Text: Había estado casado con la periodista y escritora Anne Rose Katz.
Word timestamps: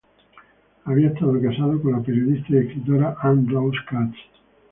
Había 0.85 1.09
estado 1.09 1.39
casado 1.39 1.79
con 1.79 1.91
la 1.91 1.99
periodista 2.01 2.47
y 2.49 2.57
escritora 2.57 3.17
Anne 3.21 3.51
Rose 3.51 3.77
Katz. 3.87 4.15